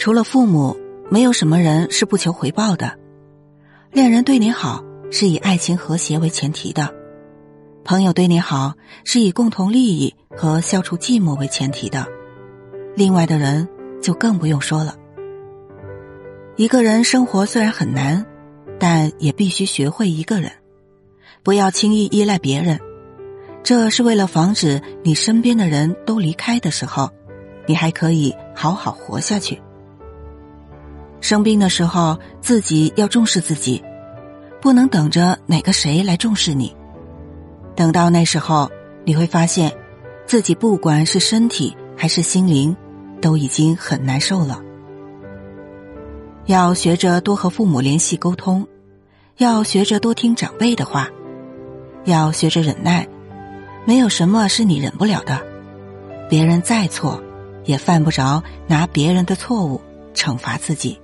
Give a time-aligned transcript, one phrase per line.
[0.00, 0.74] 除了父母，
[1.10, 2.98] 没有什么人是不求回报的。
[3.92, 6.88] 恋人对你好，是以爱情和谐为前提的；
[7.84, 8.72] 朋友对你好，
[9.04, 12.06] 是以共同利益和消除寂寞为前提的。
[12.96, 13.68] 另外的人
[14.00, 14.96] 就更不用说了。
[16.56, 18.24] 一个人生活虽然很难，
[18.78, 20.50] 但也必须学会一个人，
[21.42, 22.80] 不要轻易依赖别人。
[23.62, 27.10] 这是为了防止你身边的人都离开的时候，
[27.66, 29.60] 你还可以好好活下去。
[31.30, 33.80] 生病的时候，自己要重视自己，
[34.60, 36.74] 不能等着哪个谁来重视你。
[37.76, 38.68] 等到那时候，
[39.04, 39.72] 你会发现，
[40.26, 42.76] 自己不管是身体还是心灵，
[43.22, 44.60] 都已经很难受了。
[46.46, 48.66] 要学着多和父母联系沟通，
[49.36, 51.08] 要学着多听长辈的话，
[52.06, 53.06] 要学着忍耐。
[53.84, 55.40] 没有什么是你忍不了的，
[56.28, 57.22] 别人再错，
[57.66, 59.80] 也犯不着拿别人的错误
[60.12, 61.00] 惩罚自己。